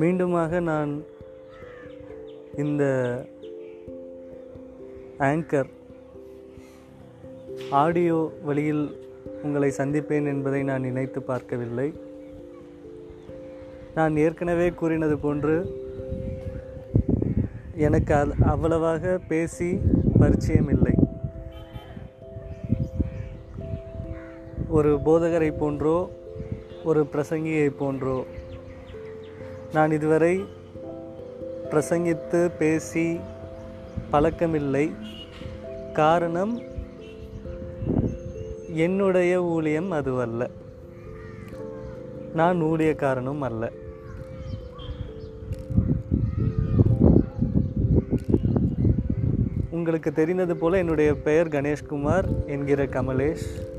[0.00, 1.04] மீண்டுமாக நான்
[2.56, 2.84] இந்த
[5.18, 5.66] ஆங்கர்
[7.80, 8.82] ஆடியோ வழியில்
[9.42, 11.86] உங்களை சந்திப்பேன் என்பதை நான் நினைத்து பார்க்கவில்லை.
[13.94, 15.56] நான் ஏற்கனவே கூறினது போன்று
[17.74, 19.78] எனக்கு அது அவ்வளவாக பேசி
[20.20, 20.94] பரிச்சயம் இல்லை
[24.68, 26.10] ஒரு போதகரை போன்றோ
[26.84, 28.26] ஒரு பிரசங்கியை போன்றோ
[29.72, 30.44] நான் இதுவரை
[31.70, 33.20] பிரசங்கித்து பேசி
[34.12, 34.86] பழக்கமில்லை.
[35.92, 36.60] காரணம்
[38.74, 40.50] என்னுடைய ஊழியம் அதுவல்ல.
[42.34, 43.70] நான் ஊழியக்காரனும் அல்ல.
[49.70, 53.70] உங்களுக்கு தெரிந்தது போல என்னுடைய பெயர் கணேஷ்குமார் என்கிற கமலேஷ்.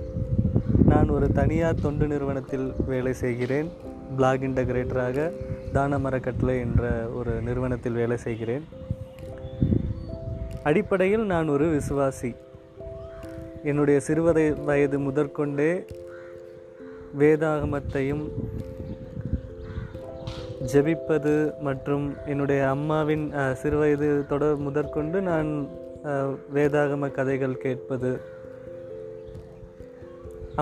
[0.86, 3.70] நான் ஒரு தனியார் தொண்டு நிறுவனத்தில் வேலை செய்கிறேன்.
[4.16, 5.32] பிளாக் இன்டகிரேட்டராக
[5.74, 8.64] தானமர மரக்கட்டளை என்ற ஒரு நிறுவனத்தில் வேலை செய்கிறேன்.
[10.64, 12.36] அடிப்படையில் நான் ஒரு விசுவாசி.
[13.70, 15.72] என்னுடைய சிறுவதை வயது முதற்கொண்டே
[17.20, 18.24] வேதாகமத்தையும்
[20.72, 21.34] ஜெபிப்பது
[21.68, 23.26] மற்றும் என்னுடைய அம்மாவின்
[23.62, 25.50] சிறுவயது தொடர் முதற்கொண்டு நான்
[26.56, 28.12] வேதாகம கதைகள் கேட்பது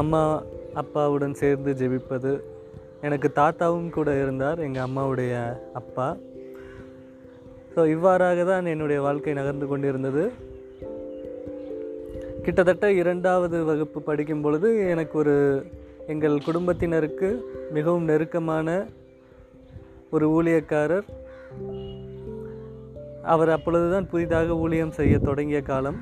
[0.02, 0.24] அம்மா
[0.82, 2.32] அப்பாவுடன் சேர்ந்து ஜெபிப்பது.
[3.08, 5.34] எனக்கு தாத்தாவும் கூட இருந்தார் எங்கள் அம்மாவுடைய
[5.80, 6.08] அப்பா.
[7.74, 10.24] ஸோ இவ்வாறாக தான் என்னுடைய வாழ்க்கை நகர்ந்து கொண்டிருந்தது.
[12.46, 15.36] கிட்டத்தட்ட இரண்டாவது வகுப்பு படிக்கும் பொழுது எனக்கு ஒரு
[16.08, 17.28] எங்கள் குடும்பத்தினருக்கு
[17.72, 18.86] மிகவும் நெருக்கமான
[20.12, 21.08] ஒரு ஊழியக்காரர்.
[23.34, 26.00] அவர் அப்பொழுதுதான் புதிதாக ஊழியம் செய்ய தொடங்கிய காலம்.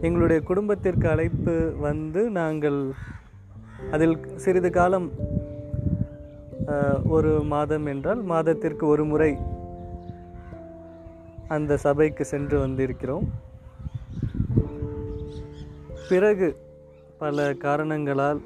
[0.00, 2.80] எங்களுடைய குடும்பத்திற்கு அழைப்பு வந்து நாங்கள்
[3.90, 5.10] அதில் சிறிது காலம்
[7.16, 9.32] ஒரு மாதம் என்றால் மாதத்திற்கு ஒரு முறை
[11.48, 13.28] அந்த சபைக்கு சென்று வந்திருக்கிறோம்.
[16.10, 16.56] பிறகு
[17.18, 18.40] பல காரணங்களால்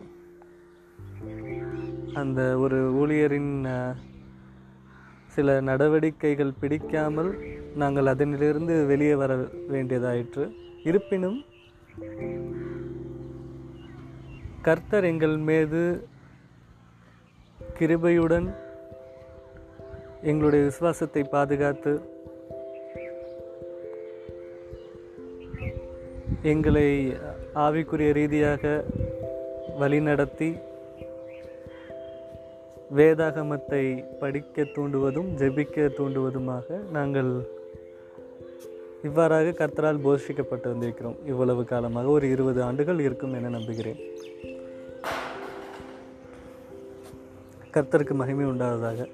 [2.15, 3.53] அந்த ஒரு ஊழியரின்
[5.27, 7.31] சில நடவடிக்கைகள் பிடிக்காமல்
[7.75, 9.35] நாங்கள் அதனிலிருந்து வெளியே வர
[9.69, 10.45] வேண்டியதாயிற்று.
[10.85, 11.45] இருப்பினும்
[14.63, 16.09] கர்த்தர் எங்கள் மீது
[17.79, 18.55] கிருபையுடன்
[20.23, 22.01] எங்களுடைய விசுவாசத்தை பாதுகாத்து
[26.43, 27.17] எங்களை
[27.55, 28.85] ஆவிக்குரிய ரீதியாக
[29.81, 30.49] வழிநடத்தி
[32.97, 33.83] வேதாகமத்தை
[34.19, 37.31] படிக்க தூண்டுவதும் ஜெபிக்க தூண்டுவதுமாக நாங்கள்
[39.03, 41.17] இவ்வாறாக கர்த்தரால் போஷிக்கப்பட்டு வந்திருக்கிறோம்.
[41.27, 44.01] இவ்வளவு காலமாக ஒரு இருபது ஆண்டுகள் இருக்கும் என நம்புகிறேன்.
[47.73, 49.09] கர்த்தருக்கு மகிமை உண்டாவதாக.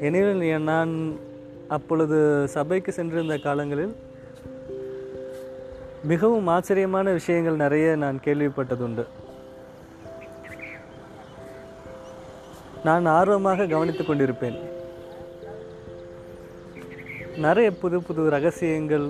[0.00, 1.16] எனவே நான்
[1.68, 3.94] அப்பொழுது சபைக்கு சென்றிருந்த காலங்களில்
[6.04, 9.04] மிகவும் ஆச்சரியமான விஷயங்கள் நிறைய நான் கேள்விப்பட்டதுண்டு.
[12.84, 14.58] நான் ஆர்வமாக கவனித்துக் கொண்டிருப்பேன்.
[17.36, 19.06] நிறைய புது புது ரகசியங்கள்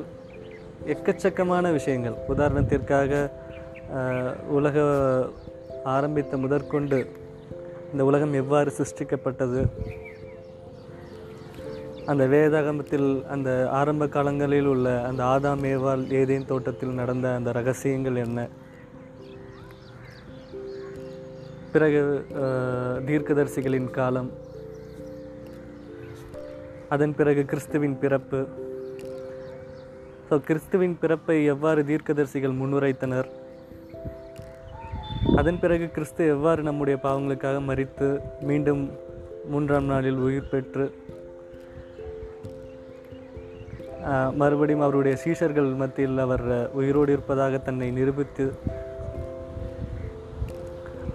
[0.87, 2.15] எக்கச்சக்கமான விஷயங்கள்.
[2.28, 3.31] உதாரணத்திற்காக
[4.49, 4.76] உலக
[5.84, 6.99] ஆரம்பித்த முதற்கொண்டு
[7.93, 9.66] இந்த உலகம் எவ்வாறு சிருஷ்டிக்கப்பட்டது?
[12.12, 18.41] அந்த வேதாகமத்தில் அந்த ஆரம்ப காலங்களில் உள்ள அந்த ஆதாம் மேவால் ஏதேன் தோட்டத்தில் நடந்த அந்த ரகசியங்கள் என்ன?
[21.75, 22.03] பிறகு
[23.06, 24.31] தீர்க்கதரிசிகளின் காலம்.
[26.94, 28.41] அதன் பிறகு கிறிஸ்துவின் பிறப்பு.
[30.28, 33.31] ஸோ கிறிஸ்துவின் பிறப்பை எவ்வாறு தீர்க்கதரிசிகள் முன்னுரைத்தனர்?
[35.40, 38.08] அதன் பிறகு கிறிஸ்து எவ்வாறு நம்முடைய பாவங்களுக்காக மறித்து
[38.50, 38.82] மீண்டும்
[39.52, 40.87] மூன்றாம் நாளில் உயிர் பெற்று
[44.36, 48.46] மறுபடியும் அவருடைய சீஷர்கள் மத்தியில் அவர் உயிரோடு இருப்பதாக தன்னை நிரூபித்து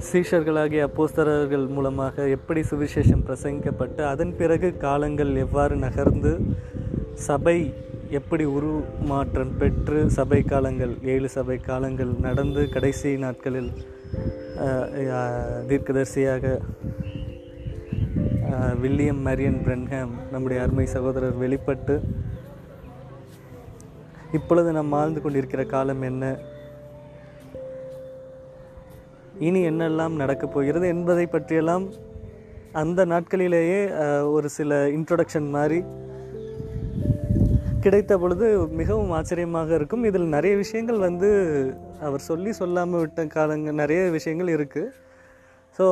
[0.09, 6.31] சீஷர்களாகிய அப்போஸ்தரர்கள் மூலமாக எப்படி சுவிசேஷம் பிரசங்கிக்கப்பட்டு அதன் பிறகு காலங்கள் எவ்வாறு நகர்ந்து
[7.19, 7.57] சபை
[8.11, 13.71] எப்படி உருமாற்றம் பெற்று சபை காலங்கள் ஏழு சபை காலங்கள் நடந்து கடைசி நாட்களில்
[15.67, 16.53] தீர்க்கதரிசியாக
[18.81, 21.95] வில்லியம் மரியன் பிரென்ஹாம் நம்முடைய அருமை சகோதரர் வெளிப்பட்டு
[24.37, 26.23] இப்பொழுது நாம் வாழ்ந்து கொண்டிருக்கிற காலம் என்ன?
[29.47, 31.85] இனி என்னெல்லாம் நடக்கப் போகிறது என்பதை பற்றியெல்லாம்
[32.81, 33.79] அந்த நாட்களிலேயே
[34.35, 35.79] ஒரு சில இன்ட்ரொடக்ஷன் மாதிரி
[37.83, 38.47] கிடைத்த பொழுது
[38.79, 40.03] மிகவும் ஆச்சரியமாக இருக்கும்.
[40.09, 41.29] இதில் நிறைய விஷயங்கள் வந்து
[42.07, 44.91] அவர் சொல்லி சொல்லாமல் விட்ட காலங்கள் நிறைய விஷயங்கள் இருக்குது
[45.77, 45.85] ஸோ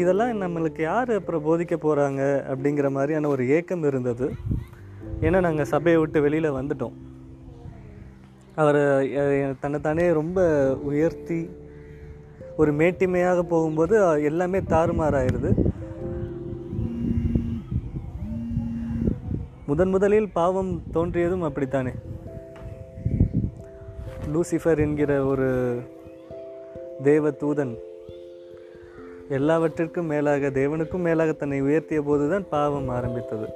[0.00, 2.22] இதெல்லாம் நம்மளுக்கு யார் அப்புறம் போதிக்க போகிறாங்க
[2.52, 4.26] அப்படிங்கிற மாதிரியான ஒரு ஏக்கம் இருந்தது.
[5.26, 6.96] ஏன்னா நாங்கள் சபையை விட்டு வெளியில் வந்துட்டோம்.
[8.54, 9.06] அவர்
[9.60, 10.40] தன்னைத்தானே ரொம்ப
[10.82, 11.50] உயர்த்தி
[12.56, 15.54] ஒரு மேட்டிமையாக போகும்போது எல்லாமே தாறுமாறாயிருது.
[19.66, 21.90] முதன் முதலில் பாவம் தோன்றியதும் அப்படித்தானே.
[24.34, 25.78] லூசிஃபர் என்கிற ஒரு
[27.02, 27.76] தேவ தூதன்
[29.28, 33.48] எல்லாவற்றிற்கும் மேலாக தேவனுக்கும் மேலாக தன்னை உயர்த்திய போதுதான் பாவம் ஆரம்பித்தது.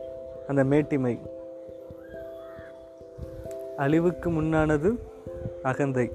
[0.48, 1.18] அந்த மேட்டிமை.
[3.82, 4.90] அழிவுக்கு முன்னானது
[5.70, 6.06] அகந்தை.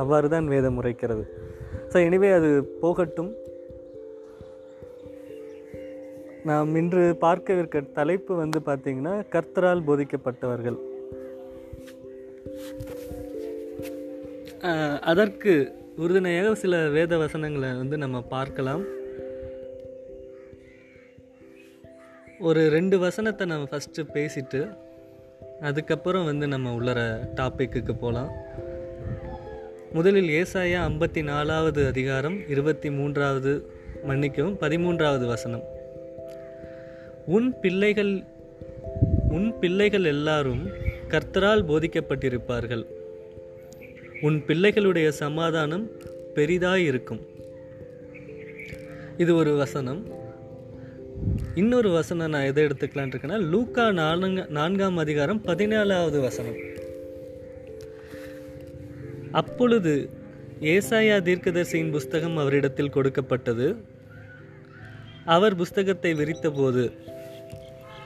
[0.00, 1.24] அவ்வாறு தான் வேதம் உரைக்கிறது.
[1.90, 2.50] ஸோ எனிவே அது
[2.82, 3.32] போகட்டும்.
[6.48, 10.78] நாம் இன்று பார்க்கவிருக்க தலைப்பு வந்து பார்த்திங்கன்னா கர்த்தரால் போதிக்கப்பட்டவர்கள்.
[15.10, 15.52] அதற்கு
[16.02, 18.84] உறுதுணையாக சில வேத வசனங்களை வந்து நம்ம பார்க்கலாம்.
[22.48, 24.60] ஒரு ரெண்டு வசனத்தை நம்ம ஃபஸ்ட்டு பேசிட்டு
[25.60, 28.32] அதுக்கப்புறம் வந்து நம்ம உள்ளர டாப்பிக்கு போகலாம்
[29.92, 33.70] முதலில் ஏசாயா ஐம்பத்தி நாலாவது அதிகாரம் இருபத்தி மூன்றாவது
[34.04, 35.62] மன்னிக்கவும் பதிமூன்றாவது வசனம்.
[37.26, 38.24] உன் பிள்ளைகள்
[39.28, 40.68] உன் பிள்ளைகள் எல்லாரும்
[41.08, 42.86] கர்த்தரால் போதிக்கப்பட்டிருப்பார்கள்.
[44.20, 45.90] உன் பிள்ளைகளுடைய சமாதானம்
[46.34, 47.20] பெரிதாயிருக்கும்.
[49.16, 50.06] இது ஒரு வசனம்.
[51.60, 56.56] இன்னொரு வசனம் நான் எதை எடுத்துக்கலான் இருக்கேன்னா லூக்கா நான்கு நான்காம் அதிகாரம் பதினாலாவது வசனம்.
[59.40, 59.92] அப்பொழுது
[60.60, 63.68] ஏசாயா தீர்க்கதரிசியின் புஸ்தகம் அவரிடத்தில் கொடுக்கப்பட்டது.
[65.24, 66.84] அவர் புஸ்தகத்தை விரித்தபோது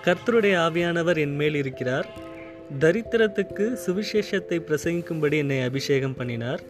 [0.05, 2.09] கர்த்தருடைய ஆவியானவர் என் மேல் இருக்கிறார்.
[2.79, 6.65] தரித்திரத்துக்கு சுவிசேஷத்தை பிரசங்கிக்கும்படி என்னை அபிஷேகம் பண்ணினார்.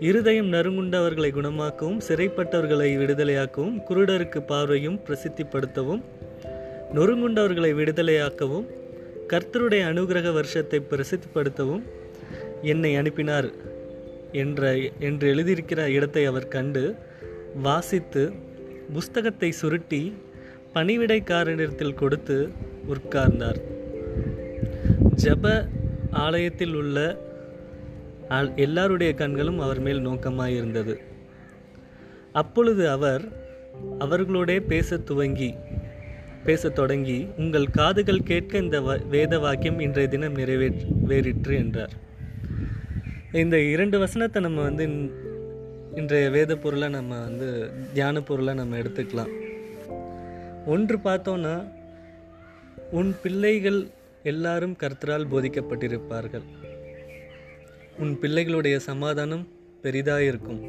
[0.00, 6.02] இருதயம் நறுங்குண்டவர்களை குணமாக்கவும் சிறைப்பட்டவர்களை விடுதலையாக்கவும் குருடருக்கு பார்வையும் பிரசித்திப்படுத்தவும்
[6.94, 8.66] நொறுங்குண்டவர்களை விடுதலையாக்கவும்
[9.26, 11.82] கர்த்தருடைய அனுகிரக வருஷத்தை பிரசித்திப்படுத்தவும்
[12.62, 13.50] என்னை அனுப்பினார்
[14.32, 16.94] என்ற என்று எழுதியிருக்கிற இடத்தை அவர் கண்டு
[17.62, 18.32] வாசித்து
[18.92, 20.14] புஸ்தகத்தை சுருட்டி
[20.74, 22.48] பணிவிடைக்காரனிடத்தில் கொடுத்து
[22.88, 23.60] உட்கார்ந்தார்.
[25.14, 25.68] ஜெப
[26.10, 27.16] ஆலயத்தில் உள்ள
[28.56, 31.00] எல்லாருடைய கண்களும் அவர் மேல் நோக்கமாக இருந்தது
[32.32, 33.28] அப்பொழுது அவர்
[33.98, 35.54] அவர்களோடே பேசத் துவங்கி
[36.44, 41.90] பேசத் தொடங்கி உங்கள் காதுகள் கேட்க இந்த வ- வேத வாக்கியம் இன்றைய தினம் நிறைவேறிற்று என்றார்.
[43.32, 45.10] இந்த இரண்டு வசனத்தை நம்ம வந்து இன்-
[45.96, 49.32] இன்றைய வேத பொருளை நம்ம வந்து தியான பொருளை நம்ம எடுத்துக்கலாம்.
[50.66, 51.72] ஒன்று பார்த்தோன்னா
[52.90, 53.86] உன் பிள்ளைகள்
[54.22, 56.65] எல்லாரும் கர்த்தரால் போதிக்கப்பட்டிருப்பார்கள்.
[57.98, 59.48] உன் பிள்ளைகளுடைய சமாதானம்
[59.82, 60.60] பெரிதாக இருக்கும்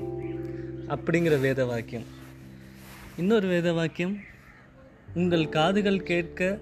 [0.87, 2.05] அப்படிங்கிற வேத வாக்கியம்
[3.17, 4.19] இன்னொரு வேத வாக்கியம்
[5.13, 6.59] உங்கள் காதுகள் கேட்க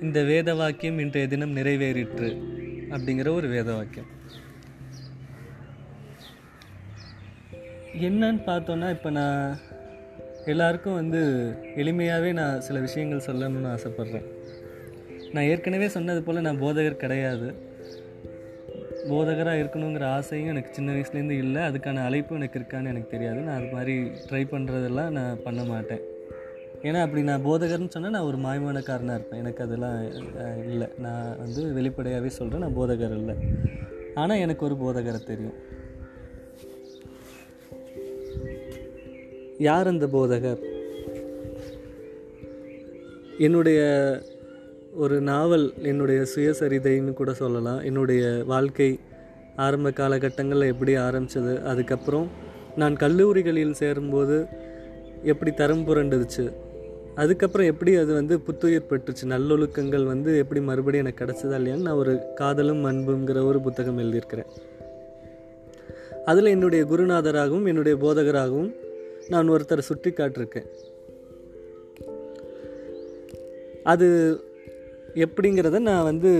[0.00, 2.28] இந்த வேத வாக்கியம் இன்றைய தினம் நிறைவேறிற்று
[2.90, 4.10] அப்படிங்கிற ஒரு வேத வாக்கியம்
[7.92, 9.58] என்னன்னு பார்த்தோன்னா இப்போ நான்
[10.44, 11.22] எல்லாருக்கும் வந்து
[11.76, 14.28] எளிமையாகவே நான் சில விஷயங்கள் சொல்லணும்னு ஆசைப்பட்றேன்.
[15.32, 17.67] நான் ஏற்கனவே சொன்னது போல் நான் போதகர் கிடையாது.
[19.10, 21.62] போதகராக இருக்கணுங்கிற ஆசையும் எனக்கு சின்ன வயசுலேருந்து இல்லை.
[21.62, 23.40] அதுக்கான அழைப்பும் எனக்கு இருக்கான்னு எனக்கு தெரியாது.
[23.40, 23.94] நான் அது மாதிரி
[24.28, 26.04] ட்ரை பண்ணுறதெல்லாம் நான் பண்ண மாட்டேன்.
[26.82, 29.40] ஏன்னா அப்படி நான் போதகர்னு சொன்னால் நான் ஒரு மாய்மானக்காரனாக இருப்பேன்.
[29.40, 29.96] எனக்கு அதெல்லாம்
[30.70, 30.88] இல்லை.
[30.98, 33.36] நான் வந்து வெளிப்படையாகவே சொல்கிறேன் நான் போதகர் இல்லை
[34.14, 35.58] ஆனால் எனக்கு ஒரு போதகரை தெரியும்.
[39.68, 40.60] யார் அந்த போதகர்?
[43.46, 43.80] என்னுடைய
[44.94, 47.80] ஒரு நாவல் என்னுடைய சுயசரிதைன்னு கூட சொல்லலாம்.
[47.80, 48.98] என்னுடைய வாழ்க்கை
[49.56, 52.30] ஆரம்ப காலகட்டங்களில் எப்படி ஆரம்பித்தது அதுக்கப்புறம்
[52.76, 54.46] நான் கல்லூரிகளில் சேரும்போது
[55.22, 56.52] எப்படி தரம் புரண்டுச்சு
[57.14, 62.20] அதுக்கப்புறம் எப்படி அது வந்து புத்துயிர் பெற்றுச்சு நல்லொழுக்கங்கள் வந்து எப்படி மறுபடியும் எனக்கு கிடச்சதா இல்லையான்னு நான் ஒரு
[62.34, 64.46] காதலும் அன்புங்கிற ஒரு புத்தகம் எழுதியிருக்கிறேன்.
[66.24, 68.74] அதில் என்னுடைய குருநாதராகவும் என்னுடைய போதகராகவும்
[69.28, 70.66] நான் ஒருத்தரை சுட்டி காட்டிருக்கேன்
[73.82, 74.40] அது
[75.24, 76.30] எப்படிங்கிறத நான் வந்து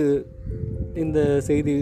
[1.03, 1.73] இந்த செய்தி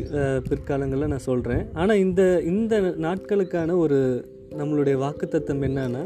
[0.47, 2.75] பிற்காலங்களில் நான் சொல்கிறேன் ஆனால் இந்த இந்த
[3.05, 3.99] நாட்களுக்கான ஒரு
[4.59, 6.03] நம்மளுடைய வாக்குத்தத்தம் என்னன்னா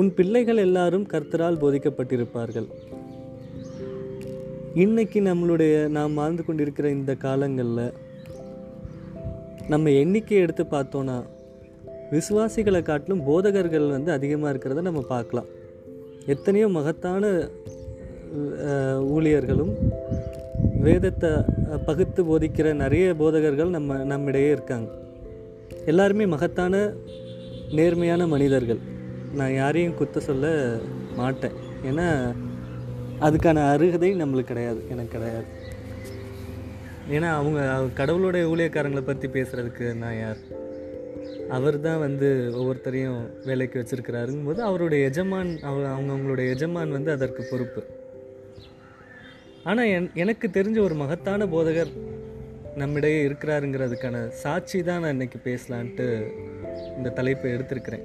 [0.00, 2.68] உன் பிள்ளைகள் எல்லாரும் கர்த்தரால் போதிக்கப்பட்டிருப்பார்கள்.
[4.84, 7.94] இன்னைக்கு நம்மளுடைய நாம் வாழ்ந்து கொண்டிருக்கிற இந்த காலங்களில்
[9.72, 11.16] நம்ம எண்ணிக்கை எடுத்து பார்த்தோன்னா
[12.12, 15.48] விசுவாசிகளை காட்டிலும் போதகர்கள் வந்து அதிகமாக இருக்கிறத நம்ம பார்க்கலாம்.
[16.34, 17.24] எத்தனையோ மகத்தான
[19.14, 19.72] ஊழியர்களும்
[20.86, 21.30] வேதத்தை
[21.86, 24.90] பகுத்து போதிக்கிற நிறைய போதகர்கள் நம்ம நம்மிடையே இருக்காங்க.
[25.86, 26.92] எல்லாருமே மகத்தான
[27.70, 28.80] நேர்மையான மனிதர்கள்.
[29.34, 30.46] நான் யாரையும் குத்த சொல்ல
[31.16, 31.56] மாட்டேன்.
[31.84, 32.06] ஏன்னா
[33.20, 34.80] அதுக்கான அருகதை நம்மளுக்கு கிடையாது.
[34.88, 35.48] எனக்கு கிடையாது.
[37.10, 37.60] ஏன்னா அவங்க
[37.94, 40.40] கடவுளுடைய ஊழியக்காரங்களை பற்றி பேசுகிறதுக்கு நான் யார்?
[41.56, 47.82] அவர் தான் வந்து ஒவ்வொருத்தரையும் வேலைக்கு வச்சிருக்கிறாருங்கும் போது அவருடைய எஜமான் அவங்க அவங்கவுங்களுடைய எஜமான் வந்து அதற்கு பொறுப்பு.
[49.64, 51.92] ஆனால் என் எனக்கு தெரிஞ்ச ஒரு மகத்தான போதகர்
[52.76, 56.30] நம்மிடையே இருக்கிறாருங்கிறதுக்கான சாட்சி தான் நான் இன்னைக்கு பேசலான்ட்டு
[56.96, 58.02] இந்த தலைப்பை எடுத்திருக்கிறேன்.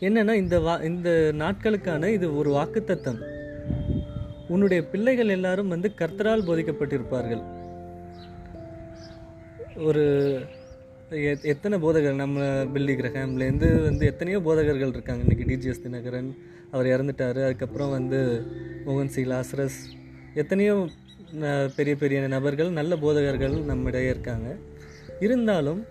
[0.00, 3.24] என்னென்னா இந்த வா இந்த நாட்களுக்கான இது ஒரு வாக்குத்தத்தம்.
[4.48, 7.42] உன்னுடைய பிள்ளைகள் எல்லாரும் வந்து கர்த்தரால் போதிக்கப்பட்டிருப்பார்கள்.
[9.76, 10.38] ஒரு
[11.10, 12.14] எத்- எத்தனை போதகர்?
[12.14, 15.22] நம்ம பில்லி கிரகம்லேருந்து வந்து எத்தனையோ போதகர்கள் இருக்காங்க.
[15.28, 16.36] இன்னைக்கு டிஜிஎஸ் தினகரன்
[16.70, 17.44] அவர் இறந்துட்டாரு.
[17.44, 18.46] அதுக்கப்புறம் வந்து
[18.86, 19.98] மோகன் சி லாசரஸ்
[20.34, 20.88] எத்தனையோ
[21.40, 24.56] ந- பெரிய பெரிய நபர்கள் நல்ல போதகர்கள் நம்மிடையே இருக்காங்க.
[25.20, 25.84] இருந்தாலும்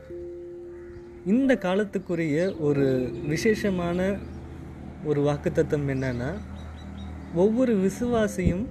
[1.26, 4.18] இந்த காலத்துக்குரிய ஒரு விசேஷமான
[5.06, 6.34] ஒரு வாக்குத்தத்தம் என்னன்னா
[7.34, 8.66] ஒவ்வொரு விசுவாசியும்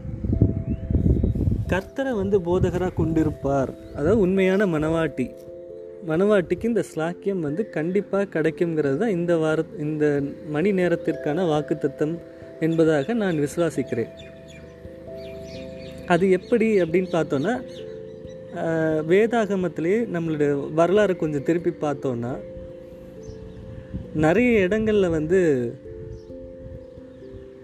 [1.67, 3.91] கர்த்தரை வந்து போதகராக கொண்டிருப்பார்.
[3.91, 5.35] அதாவது உண்மையான மனவாட்டி.
[6.07, 12.19] மனவாட்டிக்கு இந்த ஸ்லாக்கியம் வந்து கண்டிப்பாக கிடைக்குங்கிறது தான் இந்த வார இந்த மணி நேரத்திற்கான வாக்குத்தத்தம்
[12.61, 14.13] என்பதாக நான் விசுவாசிக்கிறேன்.
[16.07, 17.61] அது எப்படி அப்படின்னு பார்த்தோன்னா
[18.55, 22.37] வேதாகமத்திலே வேதாகமத்திலேயே நம்மளுடைய வரலாறு கொஞ்சம் திருப்பி பார்த்தோன்னா
[24.15, 25.41] நிறைய இடங்களில் வந்து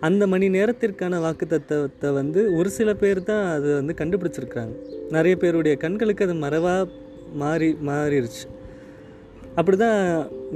[0.00, 4.74] அந்த மணி நேரத்திற்கான வாக்குத்தத்தத்தை வந்து ஒரு சில பேர் தான் அது வந்து கண்டுபிடிச்சிருக்கிறாங்க.
[5.10, 6.88] நிறைய பேருடைய கண்களுக்கு அது மறைவாக
[7.42, 8.44] மாறி மாறிடுச்சு
[9.58, 9.98] அப்படி தான்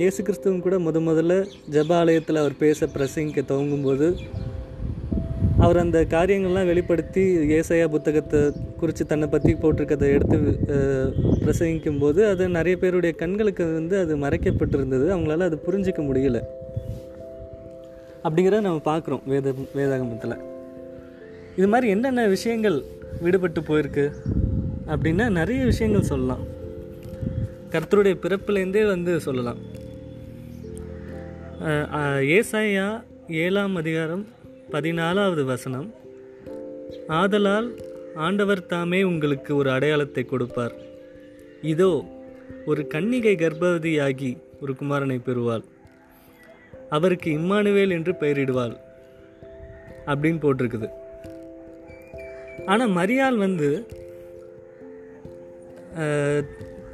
[0.02, 1.34] இயேசு கிறிஸ்துவும் கூட முத முதல்ல
[1.74, 4.08] ஜெபாலயத்தில் அவர் பேச பிரசங்கிக்க துவங்கும்போது
[5.64, 7.22] அவர் அந்த காரியங்கள்லாம் வெளிப்படுத்தி
[7.56, 8.40] ஏசையா புத்தகத்தை
[8.80, 10.36] குறித்து தன்னை பற்றி போட்டிருக்கதை எடுத்து
[11.44, 15.06] பிரசங்கிக்கும் போது அது நிறைய பேருடைய கண்களுக்கு வந்து அது மறைக்கப்பட்டிருந்தது.
[15.14, 16.40] அவங்களால அது புரிஞ்சிக்க முடியல.
[18.24, 20.36] அப்படிங்கிறத நம்ம பார்க்குறோம் வேத வேதாகமத்தில்.
[21.58, 22.78] இது மாதிரி என்னென்ன விஷயங்கள்
[23.24, 24.06] விடுபட்டு போயிருக்கு?
[24.92, 26.44] அப்படின்னா நிறைய விஷயங்கள் சொல்லலாம்.
[27.72, 29.60] கர்த்தருடைய பிறப்புலேருந்தே வந்து சொல்லலாம்.
[32.36, 32.86] ஏசாயா
[33.44, 34.24] ஏழாம் அதிகாரம்
[34.72, 35.88] பதினாலாவது வசனம்.
[37.20, 37.68] ஆதலால்
[38.26, 40.74] ஆண்டவர் தாமே உங்களுக்கு ஒரு அடையாளத்தை கொடுப்பார்.
[41.72, 41.90] இதோ
[42.70, 44.30] ஒரு கன்னிகை கர்ப்பவதியாகி
[44.62, 45.64] ஒரு குமாரனை பெறுவாள்.
[46.96, 48.76] அவருக்கு இம்மானுவேல் என்று பெயரிடுவாள்.
[50.10, 50.88] அப்படின்னு போட்டிருக்குது.
[52.70, 53.68] ஆனால் மரியாள் வந்து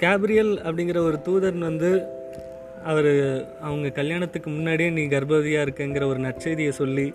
[0.05, 1.91] கேப்ரியல் அப்படிங்கிற ஒரு தூதன் வந்து
[2.85, 3.13] அவர்
[3.61, 7.07] அவங்க கல்யாணத்துக்கு முன்னாடியே நீ கர்ப்பவதியாக இருக்கங்கிற ஒரு நற்செய்தியை சொல்லி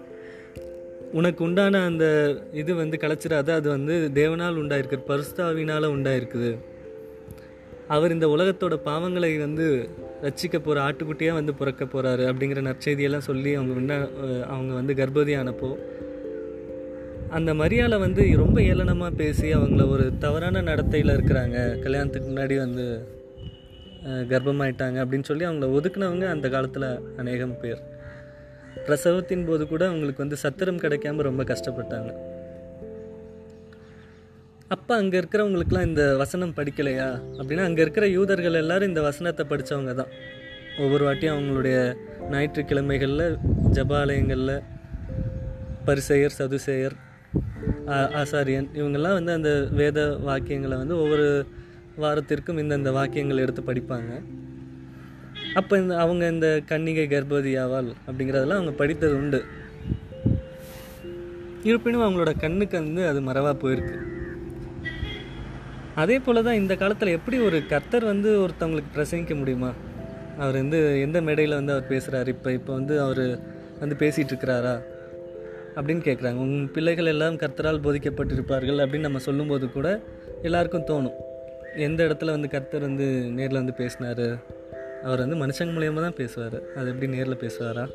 [1.12, 2.06] உனக்கு உண்டான அந்த
[2.54, 6.52] இது வந்து கலைச்சிடாத அது வந்து தேவனால் உண்டாயிருக்கு பரிஸ்தாவினால் உண்டாயிருக்குது.
[7.88, 9.68] அவர் இந்த உலகத்தோட பாவங்களை வந்து
[10.24, 13.94] ரட்சிக்க போகிற ஆட்டுக்குட்டியாக வந்து பிறக்க போகிறாரு அப்படிங்கிற நற்செய்தியெல்லாம் சொல்லி அவங்க
[14.48, 15.70] அவங்க வந்து கர்ப்பவதியானப்போ
[17.38, 21.58] அந்த மரியாதை வந்து ரொம்ப ஏளனமாக பேசி அவங்கள ஒரு தவறான நடத்தையில் இருக்கிறாங்க.
[21.84, 22.86] கல்யாணத்துக்கு முன்னாடி வந்து
[24.32, 26.88] கர்ப்பமாயிட்டாங்க அப்படின்னு சொல்லி அவங்கள ஒதுக்குனவங்க அந்த காலத்தில்
[27.22, 27.82] அநேகம் பேர்.
[28.86, 32.12] பிரசவத்தின் போது கூட அவங்களுக்கு வந்து சத்திரம் கிடைக்காம ரொம்ப கஷ்டப்பட்டாங்க.
[34.76, 37.10] அப்போ அங்கே இருக்கிறவங்களுக்குலாம் இந்த வசனம் படிக்கலையா?
[37.38, 40.12] அப்படின்னா அங்கே இருக்கிற யூதர்கள் எல்லாரும் இந்த வசனத்தை படித்தவங்க தான்.
[40.84, 41.78] ஒவ்வொரு வாட்டியும் அவங்களுடைய
[42.34, 43.38] ஞாயிற்றுக்கிழமைகளில்
[43.78, 44.56] ஜபாலயங்களில்
[45.88, 46.98] பரிசெயர் சதுசேயர்
[48.22, 51.28] ஆசாரியன் இவங்கெல்லாம் வந்து அந்த வேத வாக்கியங்களை வந்து ஒவ்வொரு
[52.04, 54.12] வாரத்திற்கும் இந்தந்த வாக்கியங்கள் எடுத்து படிப்பாங்க.
[55.60, 59.40] அப்போ இந்த அவங்க இந்த கன்னிகை கர்ப்பவதி ஆவாள் அப்படிங்கிறதெல்லாம் அவங்க படித்தது உண்டு.
[61.70, 63.98] இருப்பினும் அவங்களோட கண்ணுக்கு வந்து அது மறவா போயிருக்கு.
[66.02, 69.72] அதே போல தான் இந்த காலத்தில் எப்படி ஒரு கர்த்தர் வந்து ஒருத்தவங்களுக்கு பிரசங்கிக்க முடியுமா?
[70.42, 73.26] அவர் வந்து எந்த மேடையில் வந்து அவர் பேசுகிறார் இப்போ இப்போ வந்து அவர்
[73.82, 74.76] வந்து பேசிகிட்டு இருக்கிறாரா?
[75.76, 80.00] அப்படின்னு கேட்குறாங்க உன் பிள்ளைகள் எல்லாம் கர்த்தரால் போதிக்கப்பட்டிருப்பார்கள் அப்படின்னு நம்ம சொல்லும்போது கூட
[80.42, 81.14] எல்லாருக்கும் தோணும்.
[81.78, 84.44] எந்த இடத்துல வந்து கர்த்தர் வந்து நேரில் வந்து பேசினார்?
[85.04, 86.74] அவர் வந்து மனுஷங்க மூலியமாக தான் பேசுவார்.
[86.76, 87.90] அது எப்படி நேரில் பேசுவாரா?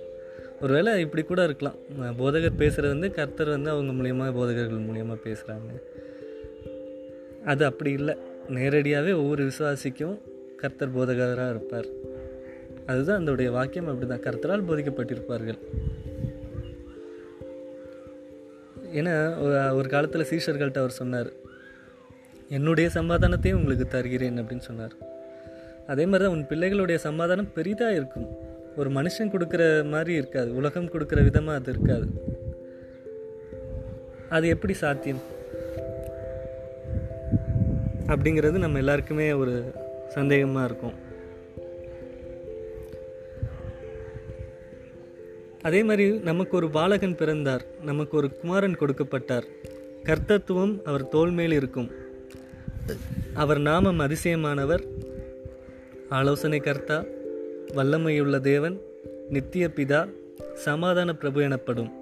[0.61, 1.75] ஒருவேளை இப்படி கூட இருக்கலாம்.
[2.01, 5.83] போதகர் பேசுகிறது வந்து கர்த்தர் வந்து அவங்க மூலியமாக போதகர்கள் மூலியமாக பேசுகிறாங்க
[7.45, 8.17] அது அப்படி இல்லை.
[8.49, 10.19] நேரடியாகவே ஒவ்வொரு விசுவாசிக்கும்
[10.57, 11.87] கர்த்தர் போதகராக இருப்பார்.
[12.87, 13.89] அதுதான் அதோடைய வாக்கியம்.
[13.89, 14.23] அப்படிதான்.
[14.23, 15.59] கர்த்தரால் போதிக்கப்பட்டிருப்பார்கள்.
[18.95, 21.31] ஏன்னா ஒரு- காலத்தில் சீஷர்கள்ட்ட அவர் சொன்னார்.
[22.49, 24.93] என்னுடைய சமாதானத்தையும் உங்களுக்கு தருகிறேன் அப்படின்னு சொன்னார்.
[25.87, 28.27] அதே மாதிரி தான் உன் பிள்ளைகளுடைய சமாதானம் பெரிதாக இருக்கும்.
[28.77, 30.55] ஒரு மனுஷன் கொடுக்குற மாதிரி இருக்காது.
[30.55, 32.07] உலகம் கொடுக்குற விதமாக அது இருக்காது.
[34.29, 35.21] அது எப்படி சாத்தியம்?
[38.07, 39.73] அப்படிங்கிறது நம்ம எல்லாருக்குமே ஒரு
[40.09, 41.04] சந்தேகமாக இருக்கும்.
[45.65, 47.65] அதே மாதிரி நமக்கு ஒரு பாலகன் பிறந்தார்.
[47.85, 49.43] நமக்கு ஒரு குமாரன் கொடுக்கப்பட்டார்.
[50.03, 51.91] கர்த்தத்துவம் அவர் தோல்மேல் இருக்கும்.
[53.35, 54.83] அவர் நாமம் அதிசயமானவர்.
[56.09, 57.05] ஆலோசனை கர்த்தா
[57.75, 58.81] வல்லமையுள்ள தேவன்
[59.29, 60.09] நித்திய பிதா
[60.55, 61.93] சமாதான பிரபு எனப்படும்.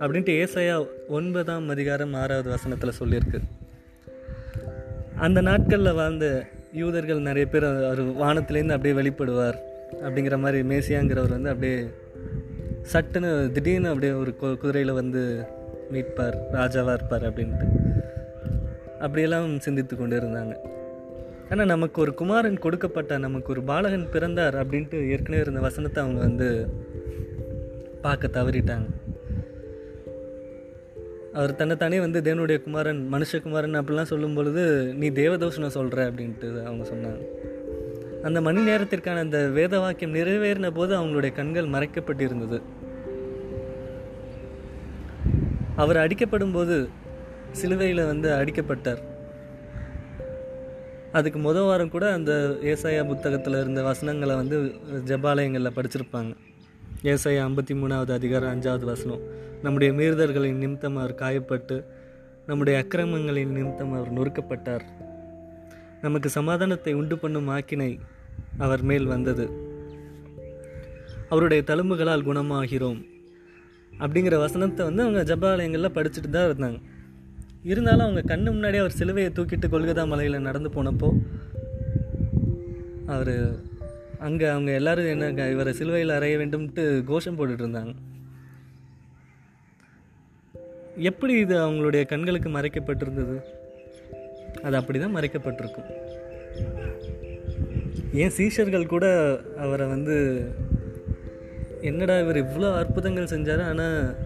[0.00, 3.40] அப்படின்ட்டு ஏசையா ஒன்பதாம் அதிகாரம் ஆறாவது வசனத்தில் சொல்லியிருக்கு.
[5.16, 9.58] அந்த நாட்களில் வாழ்ந்த யூதர்கள் நிறைய பேர் அவர் வானத்திலேருந்து அப்படியே வெளிப்படுவார்.
[10.02, 11.84] அப்படிங்கிற மாதிரி மேசியாங்கிறவர் வந்து அப்படியே
[12.92, 15.46] சட்டுன்னு திடீர்னு அப்படியே ஒரு கு குதிரையில் வந்து
[15.92, 17.66] மீட்பார் ராஜாவாக இருப்பார் அப்படின்ட்டு.
[19.00, 20.54] அப்படியெல்லாம் சிந்தித்து கொண்டு இருந்தாங்க.
[21.50, 26.48] ஆனால் நமக்கு ஒரு குமாரன் கொடுக்கப்பட்ட நமக்கு ஒரு பாலகன் பிறந்தார் அப்படின்ட்டு ஏற்கனவே இருந்த வசனத்தை அவங்க வந்து
[28.02, 28.88] பார்க்க தவறிட்டாங்க.
[31.32, 37.22] அவர் தன்னைத்தானே வந்து தேவனுடைய குமாரன் மனுஷகுமாரன் அப்படிலாம் சொல்லும் பொழுது நீ தேவதோஷனம் சொல்கிற அப்படின்ட்டு அவங்க சொன்னாங்க.
[38.22, 42.60] அந்த மணி நேரத்திற்கான அந்த வேத வாக்கியம் நிறைவேறின போது அவங்களுடைய கண்கள் மறைக்கப்பட்டிருந்தது.
[45.82, 46.76] அவர் அடிக்கப்படும் போது
[47.52, 49.02] சிலுவையில் வந்து அடிக்கப்பட்டார்.
[51.12, 52.32] அதுக்கு முத வாரம் கூட அந்த
[52.72, 54.56] ஏசாயா புத்தகத்தில் இருந்த வசனங்களை வந்து
[55.10, 56.32] ஜபாலயங்களில் படிச்சிருப்பாங்க.
[57.02, 59.22] ஏசாயா ஐம்பத்தி மூணாவது அதிகாரம் அஞ்சாவது வசனம்.
[59.62, 61.84] நம்முடைய மீறுதல்களின் நிமித்தம் அவர் காயப்பட்டு
[62.46, 64.84] நம்முடைய அக்கிரமங்களின் நிமித்தம் அவர் நொறுக்கப்பட்டார்.
[66.00, 67.98] நமக்கு சமாதானத்தை உண்டு பண்ணும் ஆக்கினை
[68.58, 69.46] அவர் மேல் வந்தது.
[71.28, 73.00] அவருடைய தழும்புகளால் குணமாகிறோம்.
[74.02, 76.78] அப்படிங்கிற வசனத்தை வந்து அவங்க ஜபாலயங்களில் படிச்சுட்டு தான் இருந்தாங்க.
[77.70, 81.08] இருந்தாலும் அவங்க கண்ணு முன்னாடி அவர் சிலுவையை தூக்கிட்டு கொல்கதா மலையில் நடந்து போனப்போ
[83.14, 83.34] அவர்
[84.26, 87.92] அங்கே அவங்க எல்லாரும் என்ன இவரை சிலுவையில் அறைய வேண்டும்ட்டு கோஷம் போட்டுட்டு இருந்தாங்க.
[91.10, 93.36] எப்படி இது அவங்களுடைய கண்களுக்கு மறைக்கப்பட்டிருந்தது?
[94.66, 95.90] அது அப்படி தான் மறைக்கப்பட்டிருக்கும்.
[98.22, 99.06] ஏன் சீஷர்கள் கூட
[99.64, 100.16] அவரை வந்து
[101.82, 104.16] என்னடா இவர் இவ்வளோ அற்புதங்கள் செஞ்சார் ஆனால்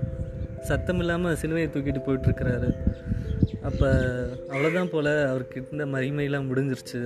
[0.60, 2.68] சத்தம் இல்லாமல் சிலுவையை தூக்கிட்டு போயிட்டுருக்கிறாரு.
[3.62, 3.88] அப்போ
[4.48, 7.00] அவ்வளோதான் போல் அவருக்கு இருந்த மகிமையெல்லாம் முடிஞ்சிருச்சு.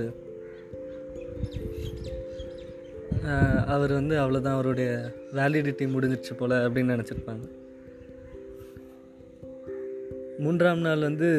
[3.65, 7.45] அவர் வந்து அவ்வளோதான் அவருடைய வேலிடிட்டி முடிஞ்சிருச்சு போல் அப்படின்னு நினச்சிருப்பாங்க.
[10.39, 11.29] மூன்றாம் நாள் வந்து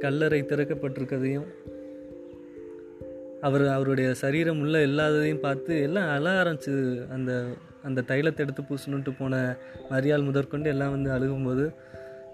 [0.00, 1.48] கல்லறை திறக்கப்பட்டிருக்கதையும்
[3.40, 6.74] அவர் அவருடைய சரீரம் உள்ள இல்லாததையும் பார்த்து எல்லாம் அழ ஆரம்பிச்சு
[7.08, 7.44] அந்த
[7.84, 9.56] அந்த தைலத்தை எடுத்து பூசணுன்ட்டு போன
[9.90, 11.74] மரியாள் முதற்கொண்டு எல்லாம் வந்து அழுகும்போது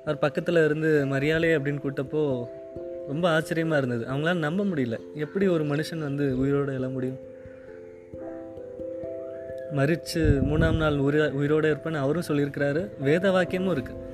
[0.02, 2.46] அவர் பக்கத்தில் இருந்து மரியாளே அப்படின்னு கூட்டப்போ
[3.06, 4.14] ரொம்ப ஆச்சரியமாக இருந்தது.
[4.14, 4.98] அவங்களால நம்ப முடியல.
[5.14, 7.18] எப்படி ஒரு மனுஷன் வந்து உயிரோடு எழ முடியும்?
[9.76, 12.90] மறித்து மூணாம் நாள் உயிர உயிரோடு இருப்பேன்னு அவரும் சொல்லியிருக்கிறாரு.
[13.00, 14.04] வேத வாக்கியமும் இருக்குது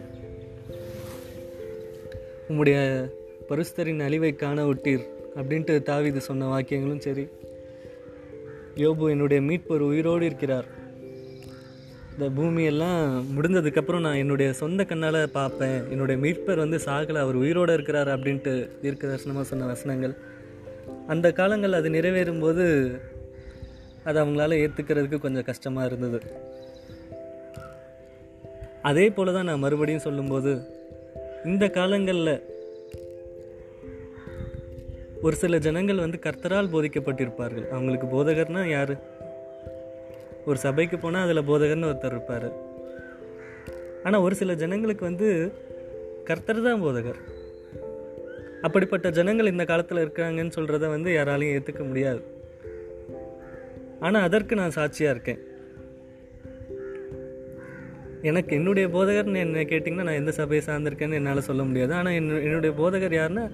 [2.49, 3.11] உம்முடைய
[3.49, 5.05] பரிசுத்தரின் அழிவை காண விட்டீர்
[5.37, 7.29] அப்படின்ட்டு தாவிது சொன்ன வாக்கியங்களும் சரி.
[8.75, 10.81] யோபு என்னுடைய மீட்பர் உயிரோடு இருக்கிறார்.
[12.15, 13.01] இந்த பூமியெல்லாம்
[13.35, 15.79] முடிஞ்சதுக்கப்புறம் நான் என்னுடைய சொந்த கண்ணால் பார்ப்பேன்.
[15.91, 20.15] என்னுடைய மீட்பர் வந்து சாகலை அவர் உயிரோடு இருக்கிறார் அப்படின்ட்டு தீர்க்க தரிசனமாக சொன்ன வசனங்கள்.
[21.07, 22.65] அந்த காலங்கள் அது நிறைவேறும் போது
[24.05, 26.21] அது அவங்களால ஏற்றுக்கிறதுக்கு கொஞ்சம் கஷ்டமாக இருந்தது.
[28.83, 30.53] அதே போல தான் நான் மறுபடியும் சொல்லும்போது
[31.45, 32.35] இந்த காலங்களில்
[35.23, 37.67] ஒரு சில ஜனங்கள் வந்து கர்த்தரால் போதிக்கப்பட்டிருப்பார்கள்.
[37.69, 38.95] அவங்களுக்கு போதகர்னால் யார்?
[40.51, 42.49] ஒரு சபைக்கு போனால் அதில் போதகர்னு ஒருத்தர் இருப்பார்.
[44.07, 45.29] ஆனால் ஒரு சில ஜனங்களுக்கு வந்து
[46.29, 47.21] கர்த்தர் தான் போதகர்.
[48.67, 52.21] அப்படிப்பட்ட ஜனங்கள் இந்த காலத்தில் இருக்கிறாங்கன்னு சொல்கிறத வந்து யாராலையும் ஏற்றுக்க முடியாது.
[54.07, 55.41] ஆனால் அதற்கு நான் சாட்சியாக இருக்கேன்.
[58.31, 61.93] எனக்கு என்னுடைய போதகர்னு என்ன கேட்டிங்கன்னா நான் எந்த சபையை சார்ந்திருக்கேன்னு என்னால் சொல்ல முடியாது.
[62.01, 63.45] ஆனால் என்ன என்னுடைய போதகர் யாருன்னா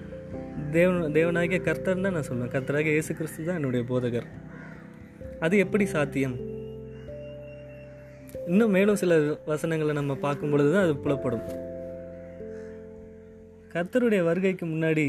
[0.75, 4.29] தேவன் தேவனாகிய கர்த்தர் தான் நான் சொல்லுவேன் கர்த்தராகிய இயேசு கிறிஸ்து தான் என்னுடைய போதகர்.
[5.45, 6.37] அது எப்படி சாத்தியம்?
[8.51, 9.13] இன்னும் மேலும் சில
[9.49, 11.43] வசனங்களை நம்ம பார்க்கும் பொழுது தான் அது புலப்படும்.
[13.73, 15.05] கர்த்தருடைய வருகைக்கு முன்னாடி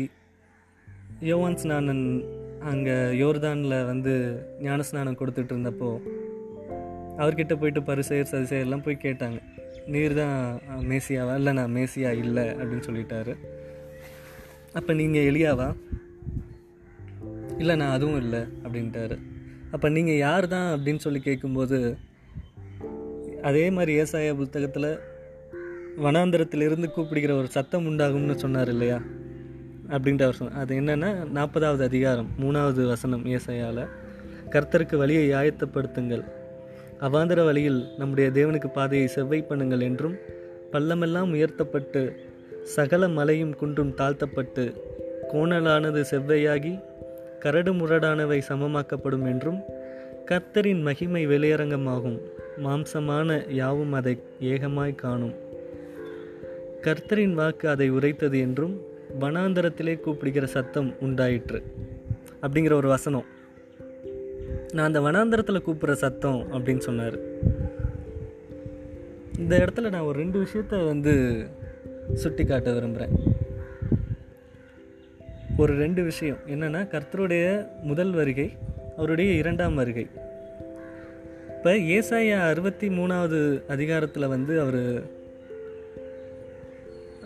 [1.29, 2.05] யோவான் ஸ்நானன்
[2.70, 4.12] அங்கே யோர்தானில் வந்து
[4.66, 5.90] ஞானஸ்நானம் கொடுத்துட்டு இருந்தப்போ
[7.20, 9.38] அவர்கிட்ட போயிட்டு பரிசெயர் சதிசெயர் எல்லாம் போய் கேட்டாங்க.
[9.92, 10.37] நீர் தான்
[10.90, 11.35] மேசியாவா?
[11.40, 13.33] இல்லை நான் மேசியா இல்லை அப்படின்னு சொல்லிட்டாரு.
[14.79, 15.68] அப்போ நீங்கள் எளியாவா
[17.59, 19.16] இல்லை நான் அதுவும் இல்லை அப்படின்ட்டாரு.
[19.74, 20.68] அப்போ நீங்கள் யார் தான்?
[20.76, 21.79] அப்படின்னு சொல்லி கேட்கும்போது
[23.42, 24.98] அதே மாதிரி ஏசாயா புத்தகத்தில்
[26.03, 28.98] வனாந்திரத்திலிருந்து கூப்பிடுகிற ஒரு சத்தம் உண்டாகும்னு சொன்னார் இல்லையா?
[29.88, 30.59] அப்படின்ட்டு அவர் சொன்னார்.
[30.59, 33.88] அது என்னென்னா நாற்பதாவது அதிகாரம் மூணாவது வசனம் ஏசையால்
[34.50, 36.24] கர்த்தருக்கு வழியை ஆயத்தப்படுத்துங்கள்.
[37.00, 40.16] அவாந்திர வழியில் நம்முடைய தேவனுக்கு பாதையை செவ்வை பண்ணுங்கள் என்றும்
[40.72, 42.03] பள்ளமெல்லாம் உயர்த்தப்பட்டு
[42.62, 44.64] சகல மலையும் குன்றும் தாழ்த்தப்பட்டு
[45.33, 46.81] கோணலானது செவ்வையாகி
[47.38, 49.61] கரடு முரடானவை சமமாக்கப்படும் என்றும்
[50.26, 52.18] கர்த்தரின் மகிமை வெளியரங்கமாகும்.
[52.64, 55.34] மாம்சமான யாவும் அதை ஏகமாய் காணும்.
[56.82, 58.80] கர்த்தரின் வாக்கு அதை உரைத்தது என்றும்
[59.20, 61.62] வனாந்தரத்திலே கூப்பிடுகிற சத்தம் உண்டாயிற்று
[62.42, 63.24] அப்படிங்கிற ஒரு வசனம்.
[64.72, 67.18] நான் அந்த வனாந்தரத்தில் கூப்பிட்ற சத்தம் அப்படின்னு சொன்னார்.
[69.38, 71.46] இந்த இடத்துல நான் ஒரு ரெண்டு விஷயத்த வந்து
[72.14, 73.18] சுட்டி காட்ட விரும்புகிறேன்
[75.56, 76.36] ஒரு ரெண்டு விஷயம்.
[76.46, 78.56] என்னென்னா கர்த்தருடைய முதல் வருகை
[78.96, 80.06] அவருடைய இரண்டாம் வருகை.
[81.60, 84.78] இப்போ ஏசாயா அறுபத்தி மூணாவது அதிகாரத்தில் வந்து அவர்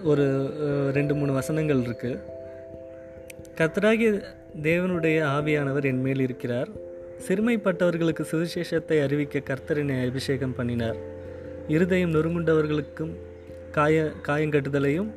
[0.03, 0.25] ஒரு
[0.93, 2.19] ரெண்டு மூணு வசனங்கள் இருக்குது
[3.59, 4.25] கத்தராகிய
[4.63, 6.69] தேவனுடைய ஆவியானவர் என் மேல் இருக்கிறார்.
[7.29, 10.99] சிறுமைப்பட்டவர்களுக்கு சுவிசேஷத்தை அறிவிக்க கர்த்தரினை அபிஷேகம் பண்ணினார்.
[11.69, 13.15] இருதயம் நொறுங்குண்டவர்களுக்கும்
[13.71, 15.11] காய காயங்கட்டுதலையும்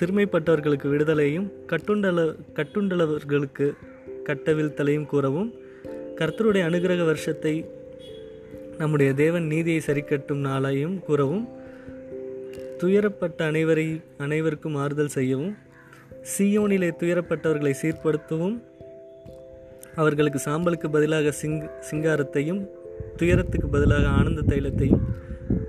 [0.00, 3.72] சிறுமைப்பட்டவர்களுக்கு விடுதலையும் கட்டுண்டல கட்டுண்டலவர்களுக்கு
[4.30, 5.54] கட்டவிழ்த்தலையும் கூறவும்
[6.20, 7.82] கர்த்தருடைய அனுகிரக வருஷத்தை
[8.78, 11.44] நம்முடைய தேவன் நீதியை சரிக்கட்டும் நாளையும் கூறவும்
[12.78, 13.86] துயரப்பட்ட அனைவரை
[14.18, 15.54] அனைவருக்கும் ஆறுதல் செய்யவும்
[16.38, 18.56] சியோனிலே துயரப்பட்டவர்களை சீர்படுத்தவும்
[19.94, 21.60] அவர்களுக்கு சாம்பலுக்கு பதிலாக சிங்
[21.90, 22.62] சிங்காரத்தையும்
[23.16, 25.04] துயரத்துக்கு பதிலாக ஆனந்த தைலத்தையும்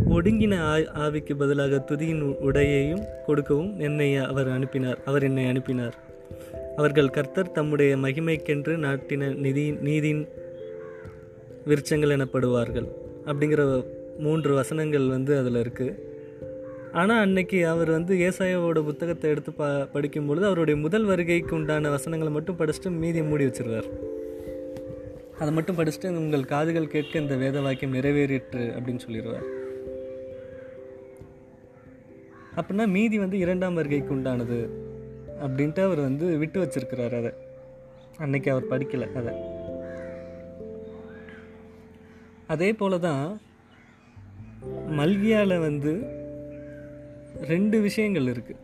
[0.10, 5.96] ஒடுங்கின ஆ- ஆவிக்கு பதிலாக துதியின் உடையையும் கொடுக்கவும் என்னை அவர் அனுப்பினார் அவர் என்னை அனுப்பினார்.
[6.76, 10.24] அவர்கள் கர்த்தர் தம்முடைய மகிமைக்கென்று நாட்டின நிதி நீதியின்
[11.68, 12.88] விருட்சங்கள் எனப்படுவார்கள்
[13.26, 13.62] அப்படிங்கிற
[14.20, 15.94] மூன்று வசனங்கள் வந்து அதில் இருக்குது
[16.92, 22.34] ஆனால் அன்னைக்கு அவர் வந்து ஏசாயாவோட புத்தகத்தை எடுத்து ப படிக்கும் பொழுது அவருடைய முதல் வருகைக்கு உண்டான வசனங்களை
[22.34, 23.90] மட்டும் படிச்சுட்டு மீதியை மூடி வச்சிருவார்.
[25.40, 29.48] அதை மட்டும் படிச்சுட்டு உங்கள் காதுகள் கேட்க இந்த வேத வாக்கியம் நிறைவேறிற்று அப்படின்னு சொல்லிடுவார்
[32.56, 34.60] அப்படின்னா மீதி வந்து இரண்டாம் வருகைக்கு உண்டானது
[35.46, 37.34] அப்படின்ட்டு அவர் வந்து விட்டு வச்சிருக்கிறார் அதை.
[38.18, 39.34] அன்னைக்கு அவர் படிக்கலை அதை.
[42.54, 43.26] அதே போல தான்
[44.98, 45.94] மல்கியால வந்து
[47.52, 48.56] ரெண்டு விஷயங்கள் இருக்கு.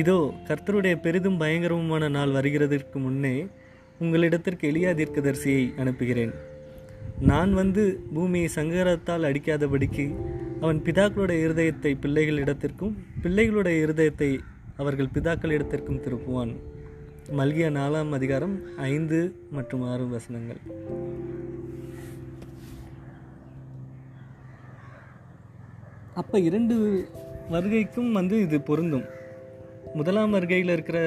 [0.00, 0.16] இதோ
[0.48, 3.36] கர்த்தருடைய பெரிதும் பயங்கரமான நாள் வருகிறதற்கு முன்னே
[4.02, 6.34] உங்களிடத்திற்கு எளியா தீர்க்கதரிசியை அனுப்புகிறேன்.
[7.30, 7.82] நான் வந்து
[8.14, 10.06] பூமியை சங்கரத்தால் அடிக்காதபடிக்கு
[10.60, 12.94] அவன் பிதாக்களுடைய இருதயத்தை பிள்ளைகளிடத்திற்கும்
[13.24, 14.30] பிள்ளைகளுடைய இருதயத்தை
[14.76, 16.54] அவர்கள் பிதாக்களிடத்திற்கும் திருப்புவான்.
[17.38, 19.20] மல்கிய நாலாம் அதிகாரம் ஐந்து
[19.50, 20.60] மற்றும் ஆறு வசனங்கள்.
[26.14, 26.74] அப்போ இரண்டு
[27.52, 29.06] வருகைக்கும் வந்து இது பொருந்தும்.
[29.94, 30.98] முதலாம் வருகையில் இருக்கிற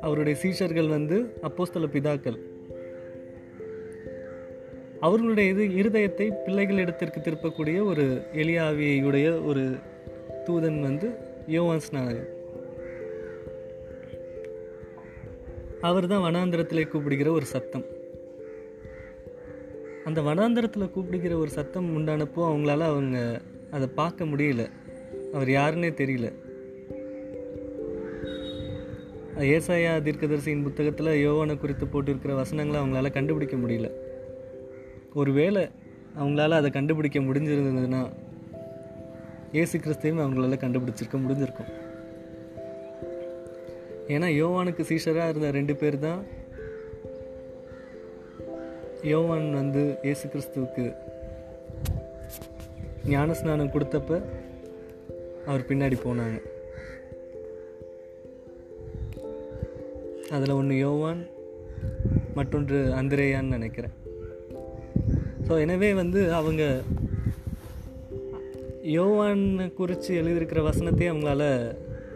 [0.00, 2.38] அவருடைய சீஷர்கள் வந்து அப்போஸ்தல பிதாக்கள்.
[5.00, 9.64] அவர்களுடைய இது இருதயத்தை பிள்ளைகளிடத்திற்கு திருப்பக்கூடிய ஒரு எளியாவியுடைய ஒரு
[10.46, 11.08] தூதன் வந்து
[11.48, 12.30] யோவான்ஸ் நாயர்
[15.80, 17.84] அவர் தான் வனாந்திரத்திலே கூப்பிடுகிற ஒரு சத்தம்.
[20.04, 24.70] அந்த வனாந்திரத்தில் கூப்பிடுகிற ஒரு சத்தம் உண்டானப்போ அவங்களால அவங்க அதை பார்க்க முடியல.
[25.32, 26.32] அவர் யாருன்னே தெரியல.
[29.38, 33.90] ஏசாயா தீர்க்கதரிசியின் புத்தகத்தில் யோவானை குறித்து போட்டிருக்கிற வசனங்களை அவங்களால கண்டுபிடிக்க முடியல.
[35.14, 35.68] ஒருவேளை
[36.18, 38.12] அவங்களால அதை கண்டுபிடிக்க முடிஞ்சிருந்ததுன்னா
[39.52, 41.72] ஏசு கிறிஸ்தையும் அவங்களால கண்டுபிடிச்சிருக்க முடிஞ்சிருக்கும்.
[44.08, 46.24] ஏன்னா யோவானுக்கு சீஷராக இருந்த ரெண்டு பேர் தான்
[49.02, 50.94] யோவான் வந்து இயேசு கிறிஸ்துவுக்கு
[53.12, 54.20] ஞானஸ்நானம் கொடுத்தப்ப
[55.46, 56.36] அவர் பின்னாடி போனாங்க.
[60.30, 61.20] அதில் ஒன்று யோவான்
[62.34, 63.94] மற்றொன்று அந்திரேயான்னு நினைக்கிறேன்.
[65.46, 66.62] ஸோ எனவே வந்து அவங்க
[68.98, 71.42] யோவானை குறித்து எழுதியிருக்கிற வசனத்தையே அவங்களால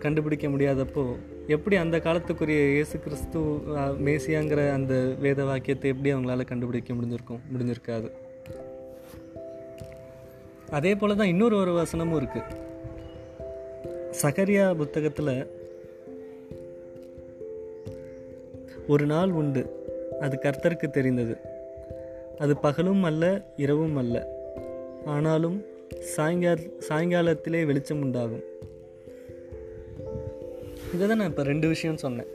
[0.04, 1.04] கண்டுபிடிக்க முடியாதப்போ
[1.54, 3.40] எப்படி அந்த காலத்துக்குரிய இயேசு கிறிஸ்து
[4.06, 8.08] மேசியாங்கிற அந்த வேத வாக்கியத்தை எப்படி அவங்களால கண்டுபிடிக்க முடிஞ்சிருக்கும் முடிஞ்சிருக்காது?
[10.70, 12.40] அதே போல தான் இன்னொரு ஒரு வசனமும் இருக்கு.
[14.22, 15.50] சகரியா புத்தகத்தில்
[18.88, 19.86] ஒரு நாள் உண்டு.
[20.20, 21.36] அது கர்த்தருக்கு தெரிந்தது.
[22.38, 24.28] அது பகலும் அல்ல இரவும் அல்ல.
[25.04, 25.64] ஆனாலும்
[26.00, 28.42] சாயங்கால சாயங்காலத்திலே வெளிச்சம் உண்டாகும்.
[30.94, 32.26] இதை தான் நான் இப்போ ரெண்டு விஷயம் சொன்னேன்.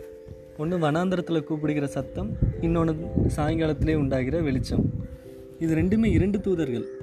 [0.58, 2.96] ஒன்று வனாந்திரத்தில் கூப்பிடுகிற சத்தம் இன்னொன்று
[3.36, 4.89] சாயங்காலத்திலே உண்டாகிற வெளிச்சம்.
[5.60, 7.03] இது ரெண்டுமே இரண்டு தூதர்கள்.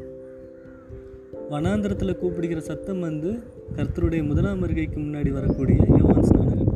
[1.50, 3.42] வனாந்திரத்தில் கூப்பிடுகிற சத்தம் வந்து
[3.76, 6.68] கர்த்தருடைய முதலாம் வருகைக்கு முன்னாடி வரக்கூடிய யோவான் ஸ்நானகன்.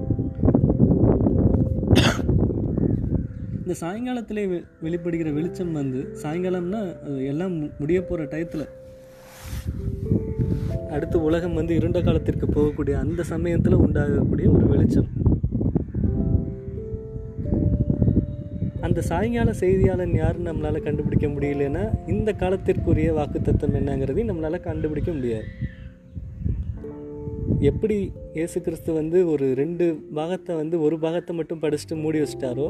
[3.56, 8.68] இந்த சாயங்காலத்திலே வெ- வெளிப்படுகிற வெளிச்சம் வந்து சாயங்காலம்னா எல்லாம் மு- முடிய போகிற டயத்தில்.
[10.90, 15.08] அடுத்து உலகம் வந்து இருண்ட காலத்திற்கு போகக்கூடிய அந்த சமயத்தில் உண்டாகக்கூடிய ஒரு வெளிச்சம்.
[18.86, 25.46] அந்த சாயங்கால செய்தியாளன் யாருன்னு நம்மளால் கண்டுபிடிக்க முடியலன்னா இந்த காலத்திற்குரிய வாக்குத்தத்தம் என்னங்கிறதையும் நம்மளால் கண்டுபிடிக்க முடியாது.
[27.70, 27.96] எப்படி
[28.38, 29.84] இயேசு கிறிஸ்து வந்து ஒரு ரெண்டு
[30.18, 32.68] பாகத்தை வந்து ஒரு பாகத்தை மட்டும் படிச்சுட்டு மூடி வச்சிட்டாரோ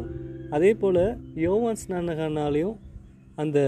[0.56, 1.02] அதே போல்
[1.44, 2.76] யோவான் ஸ்நானகனாலையும்
[3.42, 3.58] அந்த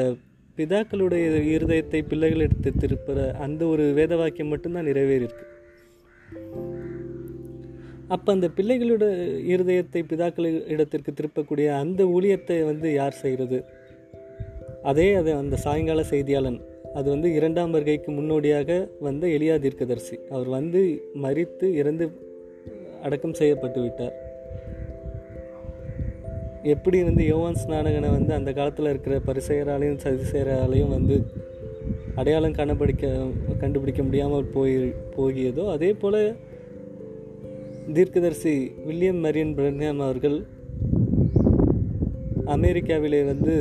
[0.59, 5.47] பிதாக்களுடைய இருதயத்தை பிள்ளைகள் எடுத்து திருப்புற அந்த ஒரு வேத வாக்கியம் மட்டும்தான் நிறைவேறியிருக்கு.
[8.09, 9.05] அப்போ அந்த பிள்ளைகளோட
[9.53, 13.59] இருதயத்தை பிதாக்கள் இடத்திற்கு திருப்பக்கூடிய அந்த ஊழியத்தை வந்து யார் செய்கிறது
[14.83, 16.59] அதே அது அந்த சாயங்கால செய்தியாளன்.
[16.95, 20.17] அது வந்து இரண்டாம் வருகைக்கு முன்னோடியாக வந்த எளியா தீர்க்கதரிசி.
[20.31, 20.81] அவர் வந்து
[21.23, 22.07] மறித்து இறந்து
[23.03, 24.15] அடக்கம் செய்யப்பட்டு விட்டார்.
[26.63, 31.17] எப்படி வந்து யோவான் ஸ்நானகனை வந்து அந்த காலத்தில் இருக்கிற பரிசெயராலையும் சதிசெயராலையும் வந்து
[32.15, 33.07] அடையாளம் கண்டுபிடிக்க
[33.59, 34.77] கண்டுபிடிக்க முடியாமல் போய்
[35.17, 36.21] போகியதோ அதே போல்
[37.95, 38.53] தீர்க்கதரிசி
[38.87, 40.37] வில்லியம் மரியன் பிரன்ஹாம் அவர்கள்
[42.55, 43.55] அமெரிக்காவிலே வந்து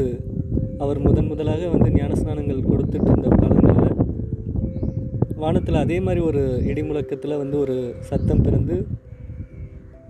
[0.80, 4.02] அவர் முதன் முதலாக வந்து ஞானஸ்நானங்கள் கொடுத்துட்டு இருந்த காலங்களில்
[5.38, 8.78] வானத்தில் அதே மாதிரி ஒரு இடிமுழக்கத்தில் வந்து ஒரு சத்தம் பிறந்து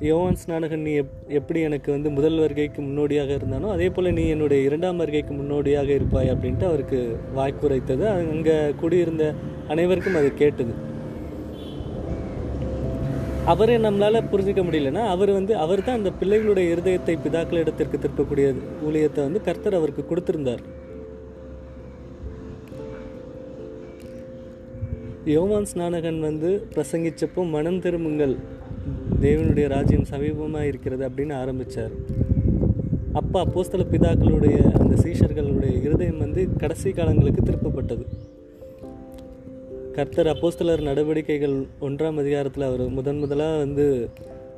[0.02, 4.62] யோவான் ஸ்நானகன் நீ எப் எப்படி எனக்கு வந்து முதல் வருகைக்கு முன்னோடியாக இருந்தானோ அதே போல் நீ என்னுடைய
[4.62, 7.00] இரண்டாம் வருகைக்கு முன்னோடியாக இருப்பாய் அப்படின்ட்டு அவருக்கு
[7.36, 9.26] வாய்க்குரைத்தது அங்கே குடியிருந்த
[9.68, 10.74] அனைவருக்கும் அது கேட்டது.
[13.52, 18.46] அவரை நம்மளால் புரிஞ்சிக்க முடியலன்னா அவர் வந்து அவர் தான் அந்த பிள்ளைகளுடைய இருதயத்தை பிதாக்கள் இடத்திற்கு திருப்பக்கூடிய
[18.88, 20.64] ஊழியத்தை வந்து கர்த்தர் அவருக்கு கொடுத்திருந்தார்.
[25.34, 28.36] யோமான் ஸ்நானகன் வந்து பிரசங்கிச்சப்போ மனம் திரும்புங்கள்.
[29.26, 31.96] தேவனுடைய ராஜ்யம் சமீபமாக இருக்கிறது அப்படின்னு ஆரம்பித்தார்
[33.22, 38.06] அப்பா போஸ்தல பிதாக்களுடைய அந்த சீஷர்களுடைய இருதயம் வந்து கடைசி காலங்களுக்கு திருப்பப்பட்டது.
[39.96, 41.54] கர்த்தர் அப்போஸ்தலர் நடவடிக்கைகள்
[41.88, 43.86] ஒன்றாம் அதிகாரத்தில் அவர் முதன் முதலாக வந்து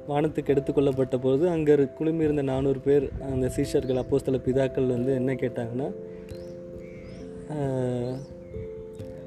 [0.08, 5.88] வானத்துக்கு எடுத்துக்கொள்ளப்பட்ட போது அங்கே குழுமி இருந்த நானூறு பேர் அந்த சீஷர்கள் அப்போஸ்தல பிதாக்கள் வந்து என்ன கேட்டாங்கன்னா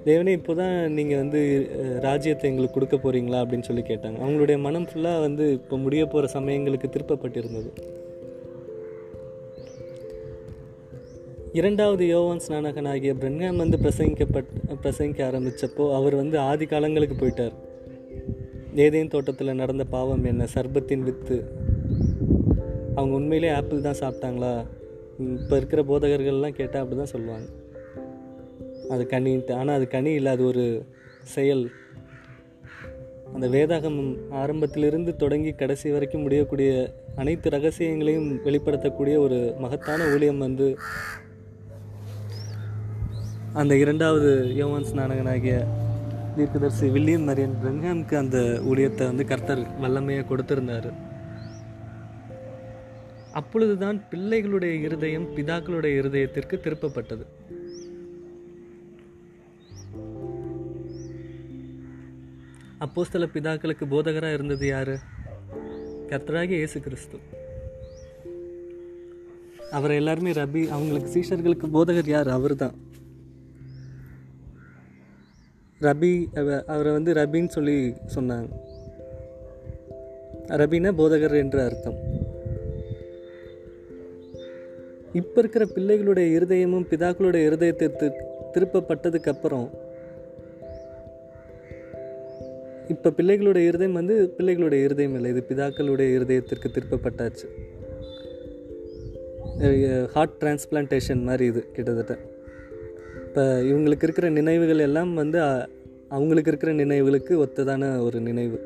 [0.09, 1.41] தேவனே இப்போ தான் நீங்கள் வந்து
[2.07, 4.19] ராஜ்யத்தை எங்களுக்கு கொடுக்க போகிறீங்களா அப்படின்னு சொல்லி கேட்டாங்க.
[4.25, 7.71] அவங்களுடைய மனம் ஃபுல்லாக வந்து இப்போ முடிய போகிற சமயங்களுக்கு திருப்பப்பட்டிருந்தது.
[11.53, 14.51] இரண்டாவது யோவான் ஸ்நானகன் ஆகிய பிரன்ஹாம் வந்து பிரசங்கிக்கப்பட்
[14.83, 17.55] பிரசங்கிக்க ஆரம்பித்தப்போ அவர் வந்து ஆதி காலங்களுக்கு போயிட்டார்.
[18.75, 20.47] ஏதேன் தோட்டத்தில் நடந்த பாவம் என்ன?
[20.55, 21.39] சர்பத்தின் வித்து.
[22.95, 24.67] அவங்க உண்மையிலே ஆப்பிள் தான் சாப்பிட்டாங்களா?
[25.19, 27.49] இப்போ இருக்கிற போதகர்கள்லாம் கேட்டால் அப்படி தான் சொல்லுவாங்க.
[28.89, 29.53] அது கனின்ட்டு.
[29.53, 30.87] ஆனால் அது கனி இல்லை அது ஒரு
[31.23, 31.71] செயல்.
[33.35, 40.77] அந்த வேதாகமம் ஆரம்பத்திலிருந்து தொடங்கி கடைசி வரைக்கும் முடியக்கூடிய அனைத்து ரகசியங்களையும் வெளிப்படுத்தக்கூடிய ஒரு மகத்தான ஊழியம் வந்து
[43.59, 45.55] அந்த இரண்டாவது யோவான்ஸ் நாடகனாகிய
[46.35, 48.39] தீர்க்கதரிசி வில்லியம் மரியன் பிரங்காம்க்கு அந்த
[48.71, 50.91] ஊழியத்தை வந்து கர்த்தர் வல்லமையை கொடுத்திருந்தார்.
[53.33, 57.25] அப்பொழுதுதான் பிள்ளைகளுடைய இருதயம் பிதாக்களுடைய இருதயத்திற்கு திருப்பப்பட்டது.
[62.79, 64.97] அப்போஸ்தல பிதாக்களுக்கு போதகராக இருந்தது யாரு?
[66.13, 67.19] கர்த்தராகிய இயேசு கிறிஸ்து
[69.71, 72.29] அவர் எல்லாருமே ரபி அவங்களுக்கு சீஷர்களுக்கு போதகர் யார்?
[72.29, 72.77] அவர் தான்
[75.81, 78.49] ரபி அவ- அவரை வந்து ரபின்னு சொல்லி சொன்னாங்க.
[80.49, 81.99] ரபினா போதகர் என்று அர்த்தம்.
[85.13, 88.13] இப்போ இருக்கிற பிள்ளைகளுடைய இருதயமும் பிதாக்களுடைய இருதயத்தை
[88.53, 89.71] திருப்பப்பட்டதுக்கு அப்புறம்
[92.89, 97.69] இப்போ பிள்ளைகளுடைய இருதயம் வந்து பிள்ளைகளுடைய இருதயம் இல்லை இது பிதாக்களுடைய இருதயத்திற்கு திருப்பப்பட்டாச்சு.
[100.05, 102.30] ஹார்ட் டிரான்ஸ்பிளான்டேஷன் மாதிரி இது கிட்டத்தட்ட.
[103.31, 105.41] இப்போ இவங்களுக்கு இருக்கிற நினைவுகள் எல்லாம் வந்து
[106.09, 108.59] அவங்களுக்கு இருக்கிற நினைவுகளுக்கு ஒத்ததான ஒரு நினைவு.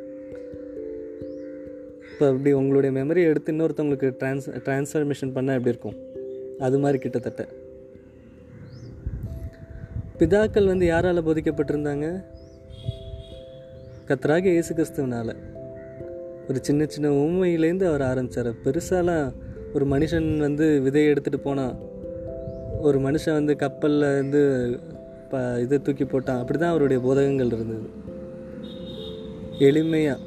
[2.12, 5.96] இப்போ அப்படி உங்களுடைய மெமரி எடுத்து இன்னொருத்தவங்களுக்கு ட்ரான்ஸ் ட்ரான்ஸ்ஃபர்மேஷன் பண்ணால் எப்படி இருக்கும்?
[6.58, 7.48] அது மாதிரி கிட்டத்தட்ட.
[10.18, 12.24] பிதாக்கள் வந்து யாரால் போதிக்கப்பட்டிருந்தாங்க?
[14.08, 15.36] கத்தராக இயேசு கிறிஸ்துவனால்
[16.48, 19.32] ஒரு சின்ன சின்ன உண்மையிலேருந்து அவர் ஆரம்பித்தார் பெருசாலாம்
[19.74, 21.92] ஒரு மனுஷன் வந்து விதையை எடுத்துகிட்டு போனால்
[22.88, 24.40] ஒரு மனுஷன் வந்து கப்பலில் வந்து
[25.22, 26.40] இப்போ இதை தூக்கி போட்டான்.
[26.42, 27.88] அப்படி தான் அவருடைய போதகங்கள் இருந்தது.
[29.68, 30.20] எளிமையாக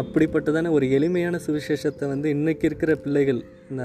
[0.00, 3.40] அப்படிப்பட்டதான ஒரு எளிமையான சுவிசேஷத்தை வந்து இன்றைக்கி இருக்கிற பிள்ளைகள்
[3.70, 3.84] இந்த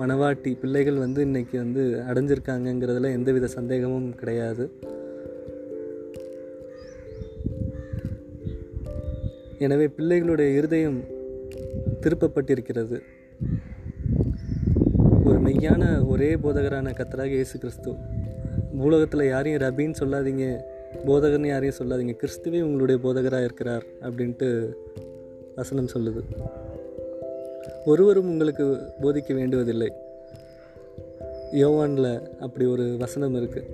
[0.00, 4.64] மணவாட்டி பிள்ளைகள் வந்து இன்னைக்கு வந்து அடைஞ்சிருக்காங்கங்கிறதுல எந்தவித சந்தேகமும் கிடையாது.
[9.66, 11.00] எனவே பிள்ளைகளுடைய இருதயம்
[12.04, 12.98] திருப்பப்பட்டிருக்கிறது.
[15.50, 17.94] மெய்யான ஒரே போதகரான கத்தராக இயேசு கிறிஸ்து
[18.78, 20.60] பூலகத்தில் யாரையும் ரபின்னு சொல்லாதீங்க.
[21.06, 22.14] போதகர்னு யாரையும் சொல்லாதீங்க.
[22.22, 24.68] கிறிஸ்துவே உங்களுடைய போதகராக இருக்கிறார் அப்படின்ட்டு
[25.56, 26.22] வசனம் சொல்லுது.
[27.84, 28.64] ஒருவரும் உங்களுக்கு
[29.02, 29.92] போதிக்க வேண்டுவதில்லை.
[31.52, 33.68] யோவானில் அப்படி ஒரு வசனம் இருக்குது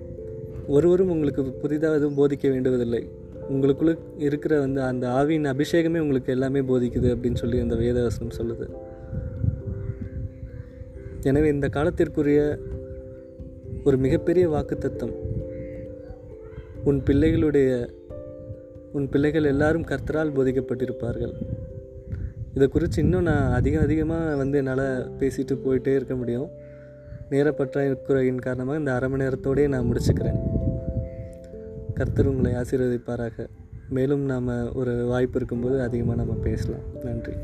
[0.67, 3.09] ஒருவரும் உங்களுக்கு புதிதாக எதுவும் போதிக்க வேண்டுவதில்லை.
[3.53, 8.69] உங்களுக்குள்ள இருக்கிற வந்து அந்த ஆவியின் அபிஷேகமே உங்களுக்கு எல்லாமே போதிக்குது அப்படின்னு சொல்லி அந்த வேதவசனம் சொல்லுது.
[11.31, 12.41] எனவே இந்த காலத்திற்குரிய
[13.85, 15.15] ஒரு மிகப்பெரிய வாக்குத்தத்தம்.
[16.85, 17.71] உன் பிள்ளைகளுடைய
[18.93, 21.35] உன் பிள்ளைகள் எல்லாரும் கர்த்தரால் போதிக்கப்பட்டிருப்பார்கள்.
[22.55, 24.87] இதை குறித்து இன்னும் நான் அதிகம் அதிகமாக வந்து என்னால்
[25.19, 26.49] பேசிட்டு போயிட்டே இருக்க முடியும்.
[27.31, 30.41] நேரப்பற்றாக்குறையின் காரணமாக இந்த அரை மணி நேரத்தோடயே நான் முடிச்சுக்கிறேன்.
[31.95, 33.47] கர்த்தர் உங்களை ஆசீர்வதிப்பாராக.
[33.89, 36.87] மேலும் நாம் ஒரு வாய்ப்பு இருக்கும்போது அதிகமாக நம்ம பேசலாம்.
[37.05, 37.35] நன்றி.